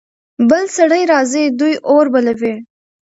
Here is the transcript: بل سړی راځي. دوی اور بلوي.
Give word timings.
بل 0.49 0.63
سړی 0.77 1.01
راځي. 1.11 1.43
دوی 1.59 1.73
اور 1.91 2.05
بلوي. 2.13 2.53